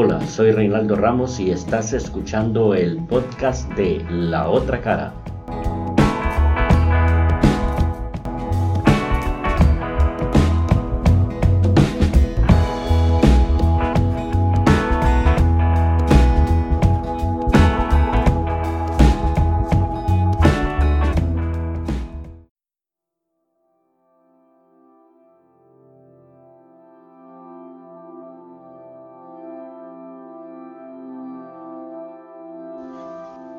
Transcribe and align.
Hola, 0.00 0.24
soy 0.28 0.52
Reinaldo 0.52 0.94
Ramos 0.94 1.40
y 1.40 1.50
estás 1.50 1.92
escuchando 1.92 2.72
el 2.72 3.04
podcast 3.06 3.68
de 3.72 4.06
La 4.08 4.48
Otra 4.48 4.80
Cara. 4.80 5.12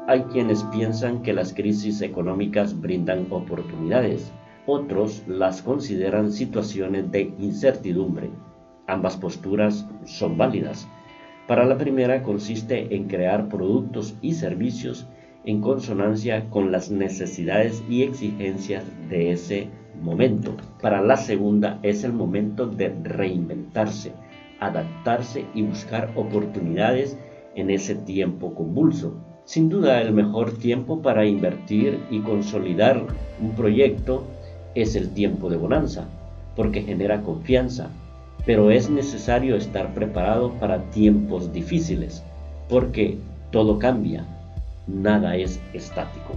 Hay 0.09 0.23
quienes 0.23 0.63
piensan 0.63 1.21
que 1.21 1.33
las 1.33 1.53
crisis 1.53 2.01
económicas 2.01 2.81
brindan 2.81 3.27
oportunidades, 3.29 4.31
otros 4.65 5.23
las 5.27 5.61
consideran 5.61 6.31
situaciones 6.31 7.11
de 7.11 7.31
incertidumbre. 7.37 8.31
Ambas 8.87 9.17
posturas 9.17 9.85
son 10.05 10.35
válidas. 10.35 10.87
Para 11.47 11.63
la 11.63 11.77
primera 11.77 12.23
consiste 12.23 12.95
en 12.95 13.07
crear 13.07 13.49
productos 13.49 14.15
y 14.19 14.33
servicios 14.33 15.05
en 15.45 15.61
consonancia 15.61 16.49
con 16.49 16.71
las 16.71 16.89
necesidades 16.89 17.83
y 17.87 18.01
exigencias 18.01 18.85
de 19.11 19.31
ese 19.31 19.69
momento. 20.01 20.57
Para 20.81 21.03
la 21.03 21.17
segunda 21.17 21.77
es 21.83 22.03
el 22.03 22.13
momento 22.13 22.65
de 22.65 22.95
reinventarse, 23.03 24.13
adaptarse 24.59 25.45
y 25.53 25.61
buscar 25.61 26.11
oportunidades 26.15 27.15
en 27.53 27.69
ese 27.69 27.93
tiempo 27.93 28.55
convulso. 28.55 29.28
Sin 29.49 29.67
duda 29.67 29.99
el 29.99 30.13
mejor 30.13 30.59
tiempo 30.59 31.01
para 31.01 31.25
invertir 31.25 31.99
y 32.11 32.19
consolidar 32.19 33.01
un 33.41 33.55
proyecto 33.55 34.23
es 34.75 34.95
el 34.95 35.09
tiempo 35.09 35.49
de 35.49 35.57
bonanza, 35.57 36.05
porque 36.55 36.83
genera 36.83 37.23
confianza, 37.23 37.89
pero 38.45 38.69
es 38.69 38.91
necesario 38.91 39.55
estar 39.55 39.91
preparado 39.95 40.51
para 40.59 40.83
tiempos 40.91 41.51
difíciles, 41.51 42.21
porque 42.69 43.17
todo 43.49 43.79
cambia, 43.79 44.23
nada 44.85 45.35
es 45.35 45.59
estático. 45.73 46.35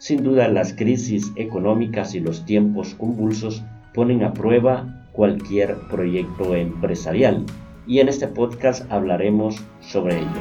Sin 0.00 0.24
duda 0.24 0.48
las 0.48 0.72
crisis 0.72 1.30
económicas 1.36 2.14
y 2.14 2.20
los 2.20 2.46
tiempos 2.46 2.94
convulsos 2.94 3.62
ponen 3.92 4.24
a 4.24 4.32
prueba 4.32 5.06
cualquier 5.12 5.76
proyecto 5.90 6.54
empresarial 6.54 7.44
y 7.86 7.98
en 7.98 8.08
este 8.08 8.26
podcast 8.26 8.90
hablaremos 8.90 9.62
sobre 9.80 10.20
ello. 10.20 10.40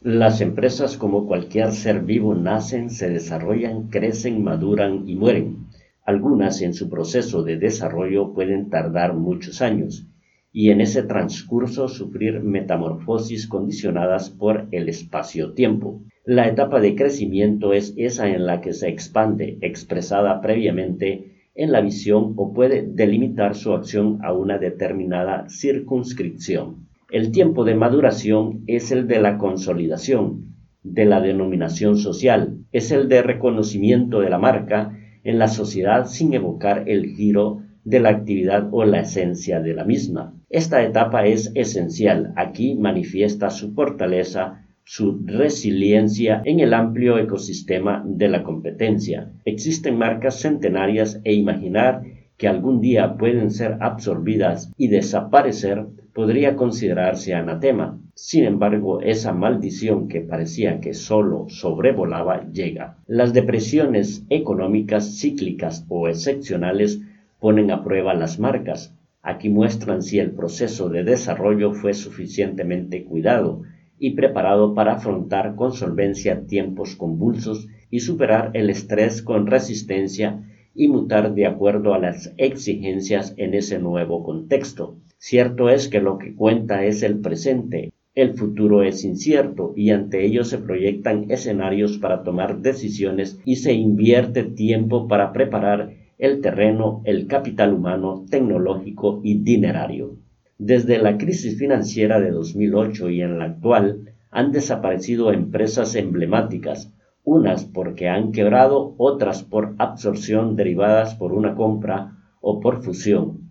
Las 0.00 0.40
empresas 0.40 0.96
como 0.96 1.28
cualquier 1.28 1.70
ser 1.70 2.00
vivo 2.00 2.34
nacen, 2.34 2.90
se 2.90 3.08
desarrollan, 3.08 3.90
crecen, 3.90 4.42
maduran 4.42 5.08
y 5.08 5.14
mueren. 5.14 5.68
Algunas 6.04 6.62
en 6.62 6.74
su 6.74 6.90
proceso 6.90 7.44
de 7.44 7.58
desarrollo 7.58 8.32
pueden 8.34 8.70
tardar 8.70 9.14
muchos 9.14 9.62
años 9.62 10.06
y 10.52 10.70
en 10.70 10.80
ese 10.80 11.02
transcurso 11.04 11.88
sufrir 11.88 12.40
metamorfosis 12.40 13.46
condicionadas 13.46 14.28
por 14.28 14.66
el 14.72 14.88
espacio-tiempo. 14.88 16.02
La 16.24 16.48
etapa 16.48 16.80
de 16.80 16.94
crecimiento 16.94 17.72
es 17.72 17.94
esa 17.96 18.28
en 18.28 18.46
la 18.46 18.60
que 18.60 18.72
se 18.72 18.88
expande, 18.88 19.58
expresada 19.60 20.40
previamente 20.40 21.32
en 21.54 21.72
la 21.72 21.80
visión 21.80 22.34
o 22.36 22.52
puede 22.52 22.82
delimitar 22.82 23.54
su 23.54 23.72
acción 23.72 24.18
a 24.22 24.32
una 24.32 24.58
determinada 24.58 25.48
circunscripción. 25.48 26.88
El 27.10 27.30
tiempo 27.30 27.64
de 27.64 27.74
maduración 27.74 28.64
es 28.66 28.90
el 28.90 29.06
de 29.06 29.20
la 29.20 29.38
consolidación, 29.38 30.54
de 30.82 31.04
la 31.04 31.20
denominación 31.20 31.96
social, 31.96 32.58
es 32.72 32.90
el 32.90 33.08
de 33.08 33.22
reconocimiento 33.22 34.20
de 34.20 34.30
la 34.30 34.38
marca 34.38 34.98
en 35.24 35.38
la 35.38 35.48
sociedad 35.48 36.06
sin 36.06 36.34
evocar 36.34 36.84
el 36.88 37.06
giro 37.14 37.62
de 37.84 38.00
la 38.00 38.10
actividad 38.10 38.68
o 38.70 38.84
la 38.84 39.00
esencia 39.00 39.60
de 39.60 39.74
la 39.74 39.84
misma. 39.84 40.34
Esta 40.48 40.82
etapa 40.82 41.26
es 41.26 41.50
esencial. 41.54 42.32
Aquí 42.36 42.74
manifiesta 42.74 43.50
su 43.50 43.72
fortaleza, 43.72 44.66
su 44.84 45.20
resiliencia 45.24 46.42
en 46.44 46.60
el 46.60 46.74
amplio 46.74 47.18
ecosistema 47.18 48.02
de 48.06 48.28
la 48.28 48.42
competencia. 48.42 49.32
Existen 49.44 49.96
marcas 49.96 50.40
centenarias 50.40 51.20
e 51.24 51.34
imaginar 51.34 52.02
que 52.36 52.48
algún 52.48 52.80
día 52.80 53.16
pueden 53.16 53.50
ser 53.50 53.78
absorbidas 53.80 54.72
y 54.76 54.88
desaparecer 54.88 55.86
podría 56.14 56.56
considerarse 56.56 57.34
anatema. 57.34 57.98
Sin 58.14 58.44
embargo, 58.44 59.00
esa 59.00 59.32
maldición 59.32 60.08
que 60.08 60.20
parecía 60.20 60.80
que 60.80 60.94
sólo 60.94 61.46
sobrevolaba 61.48 62.50
llega. 62.52 62.98
Las 63.06 63.32
depresiones 63.32 64.24
económicas 64.28 65.18
cíclicas 65.18 65.86
o 65.88 66.08
excepcionales 66.08 67.00
ponen 67.40 67.70
a 67.70 67.82
prueba 67.82 68.14
las 68.14 68.38
marcas. 68.38 68.94
Aquí 69.22 69.48
muestran 69.48 70.02
si 70.02 70.18
el 70.18 70.32
proceso 70.32 70.88
de 70.88 71.04
desarrollo 71.04 71.72
fue 71.72 71.94
suficientemente 71.94 73.04
cuidado 73.04 73.62
y 73.98 74.10
preparado 74.10 74.74
para 74.74 74.94
afrontar 74.94 75.54
con 75.54 75.72
solvencia 75.72 76.46
tiempos 76.46 76.96
convulsos 76.96 77.68
y 77.90 78.00
superar 78.00 78.50
el 78.54 78.68
estrés 78.68 79.22
con 79.22 79.46
resistencia 79.46 80.42
y 80.74 80.88
mutar 80.88 81.34
de 81.34 81.46
acuerdo 81.46 81.94
a 81.94 81.98
las 81.98 82.32
exigencias 82.36 83.34
en 83.36 83.54
ese 83.54 83.78
nuevo 83.78 84.24
contexto. 84.24 84.96
Cierto 85.24 85.68
es 85.68 85.86
que 85.86 86.00
lo 86.00 86.18
que 86.18 86.34
cuenta 86.34 86.84
es 86.84 87.04
el 87.04 87.20
presente, 87.20 87.92
el 88.16 88.34
futuro 88.34 88.82
es 88.82 89.04
incierto 89.04 89.72
y 89.76 89.90
ante 89.90 90.24
ello 90.24 90.42
se 90.42 90.58
proyectan 90.58 91.30
escenarios 91.30 91.98
para 91.98 92.24
tomar 92.24 92.58
decisiones 92.58 93.38
y 93.44 93.54
se 93.54 93.72
invierte 93.72 94.42
tiempo 94.42 95.06
para 95.06 95.32
preparar 95.32 95.92
el 96.18 96.40
terreno, 96.40 97.02
el 97.04 97.28
capital 97.28 97.72
humano, 97.72 98.24
tecnológico 98.30 99.20
y 99.22 99.38
dinerario. 99.38 100.16
Desde 100.58 100.98
la 100.98 101.16
crisis 101.18 101.56
financiera 101.56 102.18
de 102.18 102.32
2008 102.32 103.10
y 103.10 103.22
en 103.22 103.38
la 103.38 103.44
actual 103.44 104.12
han 104.32 104.50
desaparecido 104.50 105.32
empresas 105.32 105.94
emblemáticas, 105.94 106.92
unas 107.22 107.64
porque 107.64 108.08
han 108.08 108.32
quebrado, 108.32 108.96
otras 108.98 109.44
por 109.44 109.76
absorción 109.78 110.56
derivadas 110.56 111.14
por 111.14 111.32
una 111.32 111.54
compra 111.54 112.18
o 112.40 112.58
por 112.58 112.82
fusión. 112.82 113.41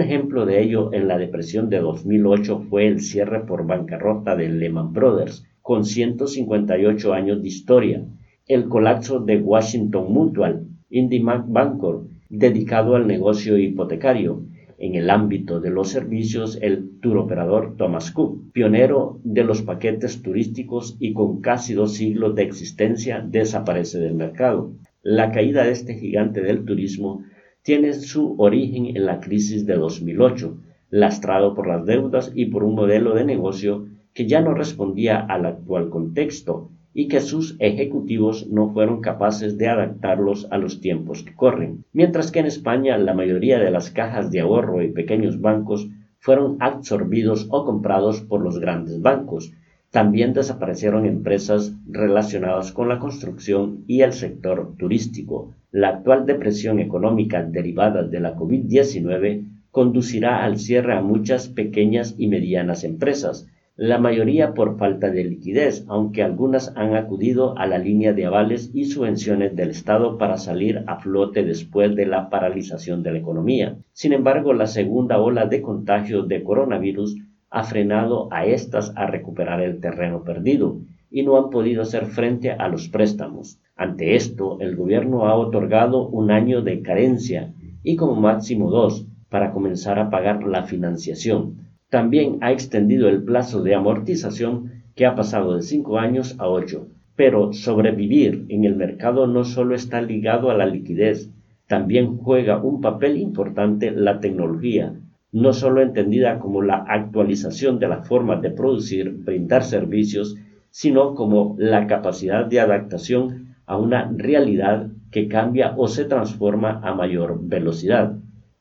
Un 0.00 0.06
ejemplo 0.06 0.46
de 0.46 0.62
ello 0.62 0.94
en 0.94 1.08
la 1.08 1.18
depresión 1.18 1.68
de 1.68 1.78
2008 1.78 2.68
fue 2.70 2.86
el 2.86 3.02
cierre 3.02 3.40
por 3.40 3.66
bancarrota 3.66 4.34
de 4.34 4.48
Lehman 4.48 4.94
Brothers, 4.94 5.44
con 5.60 5.84
158 5.84 7.12
años 7.12 7.42
de 7.42 7.48
historia, 7.48 8.06
el 8.46 8.66
colapso 8.70 9.20
de 9.20 9.36
Washington 9.36 10.10
Mutual, 10.10 10.66
IndyMac 10.88 11.44
Bancor, 11.48 12.06
dedicado 12.30 12.96
al 12.96 13.06
negocio 13.06 13.58
hipotecario, 13.58 14.42
en 14.78 14.94
el 14.94 15.10
ámbito 15.10 15.60
de 15.60 15.68
los 15.68 15.90
servicios 15.90 16.58
el 16.62 16.98
turoperador 17.00 17.76
Thomas 17.76 18.10
Cook, 18.10 18.52
pionero 18.52 19.20
de 19.22 19.44
los 19.44 19.60
paquetes 19.60 20.22
turísticos 20.22 20.96
y 20.98 21.12
con 21.12 21.42
casi 21.42 21.74
dos 21.74 21.92
siglos 21.92 22.34
de 22.36 22.44
existencia, 22.44 23.20
desaparece 23.20 23.98
del 23.98 24.14
mercado. 24.14 24.72
La 25.02 25.30
caída 25.30 25.64
de 25.64 25.72
este 25.72 25.92
gigante 25.92 26.40
del 26.40 26.64
turismo 26.64 27.22
tiene 27.62 27.92
su 27.92 28.34
origen 28.38 28.86
en 28.96 29.06
la 29.06 29.20
crisis 29.20 29.66
de 29.66 29.74
2008, 29.74 30.58
lastrado 30.90 31.54
por 31.54 31.66
las 31.66 31.84
deudas 31.86 32.32
y 32.34 32.46
por 32.46 32.64
un 32.64 32.74
modelo 32.74 33.14
de 33.14 33.24
negocio 33.24 33.86
que 34.14 34.26
ya 34.26 34.40
no 34.40 34.54
respondía 34.54 35.18
al 35.18 35.46
actual 35.46 35.88
contexto 35.90 36.70
y 36.92 37.06
que 37.08 37.20
sus 37.20 37.56
ejecutivos 37.60 38.48
no 38.48 38.70
fueron 38.72 39.00
capaces 39.00 39.56
de 39.56 39.68
adaptarlos 39.68 40.48
a 40.50 40.58
los 40.58 40.80
tiempos 40.80 41.22
que 41.22 41.34
corren. 41.34 41.84
Mientras 41.92 42.32
que 42.32 42.40
en 42.40 42.46
España 42.46 42.98
la 42.98 43.14
mayoría 43.14 43.58
de 43.58 43.70
las 43.70 43.90
cajas 43.90 44.30
de 44.30 44.40
ahorro 44.40 44.82
y 44.82 44.90
pequeños 44.90 45.40
bancos 45.40 45.88
fueron 46.18 46.56
absorbidos 46.60 47.46
o 47.50 47.64
comprados 47.64 48.20
por 48.22 48.42
los 48.42 48.58
grandes 48.58 49.00
bancos. 49.00 49.52
También 49.90 50.34
desaparecieron 50.34 51.04
empresas 51.04 51.74
relacionadas 51.88 52.70
con 52.70 52.88
la 52.88 53.00
construcción 53.00 53.84
y 53.88 54.02
el 54.02 54.12
sector 54.12 54.74
turístico, 54.78 55.54
la 55.72 55.88
actual 55.88 56.26
depresión 56.26 56.78
económica 56.78 57.42
derivada 57.42 58.02
de 58.04 58.20
la 58.20 58.36
COVID-19 58.36 59.46
conducirá 59.70 60.44
al 60.44 60.58
cierre 60.58 60.94
a 60.94 61.00
muchas 61.00 61.48
pequeñas 61.48 62.14
y 62.18 62.26
medianas 62.26 62.84
empresas, 62.84 63.48
la 63.76 63.98
mayoría 63.98 64.52
por 64.52 64.78
falta 64.78 65.10
de 65.10 65.24
liquidez, 65.24 65.84
aunque 65.88 66.22
algunas 66.22 66.72
han 66.76 66.96
acudido 66.96 67.56
a 67.56 67.66
la 67.66 67.78
línea 67.78 68.12
de 68.12 68.26
avales 68.26 68.70
y 68.74 68.84
subvenciones 68.84 69.56
del 69.56 69.70
Estado 69.70 70.18
para 70.18 70.36
salir 70.36 70.84
a 70.86 71.00
flote 71.00 71.44
después 71.44 71.96
de 71.96 72.06
la 72.06 72.28
paralización 72.30 73.02
de 73.02 73.12
la 73.12 73.18
economía. 73.18 73.78
Sin 73.92 74.12
embargo, 74.12 74.52
la 74.52 74.66
segunda 74.66 75.18
ola 75.18 75.46
de 75.46 75.62
contagio 75.62 76.24
de 76.24 76.42
coronavirus 76.42 77.16
ha 77.50 77.64
frenado 77.64 78.28
a 78.32 78.46
estas 78.46 78.92
a 78.96 79.06
recuperar 79.06 79.60
el 79.60 79.80
terreno 79.80 80.22
perdido 80.22 80.78
y 81.10 81.22
no 81.22 81.36
han 81.36 81.50
podido 81.50 81.82
hacer 81.82 82.06
frente 82.06 82.52
a 82.52 82.68
los 82.68 82.88
préstamos. 82.88 83.58
Ante 83.76 84.14
esto, 84.14 84.58
el 84.60 84.76
gobierno 84.76 85.26
ha 85.26 85.34
otorgado 85.34 86.06
un 86.08 86.30
año 86.30 86.62
de 86.62 86.82
carencia 86.82 87.52
y 87.82 87.96
como 87.96 88.14
máximo 88.14 88.70
dos 88.70 89.06
para 89.28 89.52
comenzar 89.52 89.98
a 89.98 90.10
pagar 90.10 90.44
la 90.44 90.64
financiación 90.64 91.60
también 91.90 92.38
ha 92.40 92.52
extendido 92.52 93.08
el 93.08 93.24
plazo 93.24 93.62
de 93.62 93.74
amortización 93.74 94.84
que 94.94 95.06
ha 95.06 95.16
pasado 95.16 95.56
de 95.56 95.62
5 95.62 95.98
años 95.98 96.36
a 96.38 96.48
8. 96.48 96.86
Pero 97.16 97.52
sobrevivir 97.52 98.46
en 98.48 98.64
el 98.64 98.76
mercado 98.76 99.26
no 99.26 99.44
solo 99.44 99.74
está 99.74 100.00
ligado 100.00 100.50
a 100.50 100.54
la 100.54 100.66
liquidez, 100.66 101.30
también 101.66 102.16
juega 102.16 102.62
un 102.62 102.80
papel 102.80 103.18
importante 103.18 103.90
la 103.90 104.20
tecnología, 104.20 104.94
no 105.32 105.52
solo 105.52 105.80
entendida 105.80 106.38
como 106.38 106.62
la 106.62 106.84
actualización 106.88 107.78
de 107.78 107.88
las 107.88 108.06
formas 108.06 108.42
de 108.42 108.50
producir, 108.50 109.12
brindar 109.12 109.64
servicios, 109.64 110.36
sino 110.70 111.14
como 111.14 111.56
la 111.58 111.86
capacidad 111.86 112.46
de 112.46 112.60
adaptación 112.60 113.56
a 113.66 113.76
una 113.76 114.10
realidad 114.16 114.88
que 115.10 115.28
cambia 115.28 115.74
o 115.76 115.88
se 115.88 116.04
transforma 116.04 116.80
a 116.82 116.94
mayor 116.94 117.38
velocidad. 117.42 118.16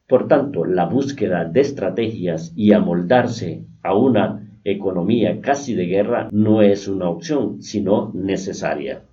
Por 0.08 0.28
tanto, 0.28 0.66
la 0.66 0.86
búsqueda 0.86 1.46
de 1.46 1.62
estrategias 1.62 2.52
y 2.56 2.74
amoldarse 2.74 3.64
a 3.84 3.96
una 3.96 4.48
economía 4.64 5.40
casi 5.42 5.76
de 5.76 5.86
guerra 5.86 6.30
no 6.32 6.62
es 6.62 6.88
una 6.88 7.10
opción, 7.10 7.62
sino 7.62 8.12
necesaria. 8.14 9.04